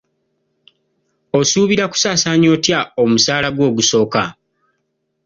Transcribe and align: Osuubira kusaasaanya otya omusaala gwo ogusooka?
Osuubira 1.39 1.83
kusaasaanya 1.91 2.47
otya 2.55 2.79
omusaala 3.01 3.47
gwo 3.55 3.63
ogusooka? 3.69 4.21